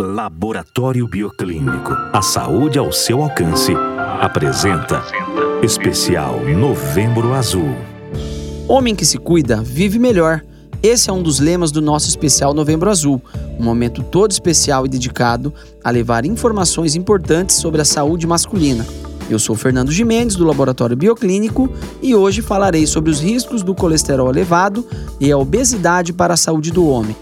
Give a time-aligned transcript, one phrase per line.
[0.00, 1.92] Laboratório Bioclínico.
[2.12, 3.72] A saúde ao seu alcance.
[4.20, 5.02] Apresenta
[5.62, 7.76] Especial Novembro Azul.
[8.66, 10.42] Homem que se cuida, vive melhor.
[10.82, 13.20] Esse é um dos lemas do nosso especial Novembro Azul,
[13.58, 15.52] um momento todo especial e dedicado
[15.84, 18.86] a levar informações importantes sobre a saúde masculina.
[19.28, 21.70] Eu sou Fernando Jimenez, do Laboratório Bioclínico,
[22.00, 24.86] e hoje falarei sobre os riscos do colesterol elevado
[25.20, 27.14] e a obesidade para a saúde do homem.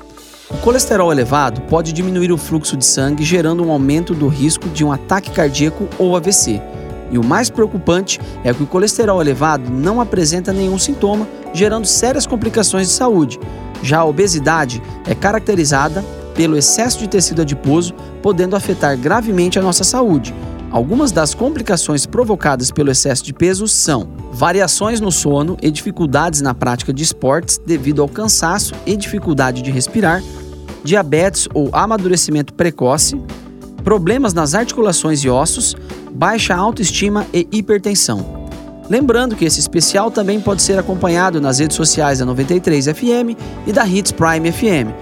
[0.50, 4.82] O colesterol elevado pode diminuir o fluxo de sangue, gerando um aumento do risco de
[4.82, 6.62] um ataque cardíaco ou AVC.
[7.10, 12.26] E o mais preocupante é que o colesterol elevado não apresenta nenhum sintoma, gerando sérias
[12.26, 13.38] complicações de saúde.
[13.82, 16.02] Já a obesidade é caracterizada
[16.34, 17.92] pelo excesso de tecido adiposo,
[18.22, 20.34] podendo afetar gravemente a nossa saúde.
[20.70, 26.52] Algumas das complicações provocadas pelo excesso de peso são variações no sono e dificuldades na
[26.52, 30.22] prática de esportes devido ao cansaço e dificuldade de respirar,
[30.84, 33.20] diabetes ou amadurecimento precoce,
[33.82, 35.74] problemas nas articulações e ossos,
[36.12, 38.38] baixa autoestima e hipertensão.
[38.90, 43.72] Lembrando que esse especial também pode ser acompanhado nas redes sociais da 93 FM e
[43.72, 44.92] da Hits Prime FM,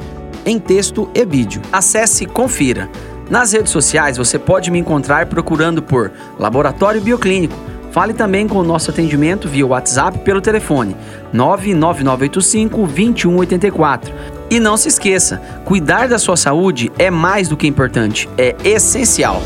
[0.45, 1.61] em texto e vídeo.
[1.73, 2.89] Acesse e confira.
[3.29, 7.55] Nas redes sociais você pode me encontrar procurando por Laboratório Bioclínico.
[7.91, 10.95] Fale também com o nosso atendimento via WhatsApp pelo telefone
[11.33, 14.15] 99985 2184
[14.51, 19.43] e não se esqueça, cuidar da sua saúde é mais do que importante, é essencial.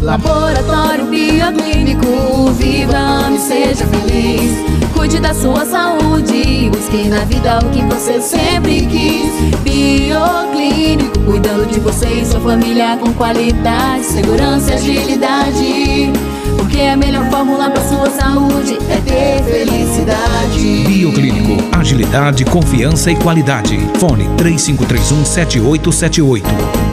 [0.00, 4.52] Laboratório Bioclínico, viva e seja feliz.
[4.94, 9.27] Cuide da sua saúde, busque na vida o que você sempre quis.
[11.28, 16.12] Cuidando de você e sua família com qualidade, segurança e agilidade.
[16.56, 20.84] Porque a melhor fórmula para sua saúde é ter felicidade.
[20.86, 23.78] Bioclínico, agilidade, confiança e qualidade.
[23.98, 26.87] Fone 3531 7878.